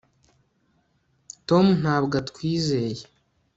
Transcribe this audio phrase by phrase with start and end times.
[1.47, 3.03] tom ntabwo atwizeye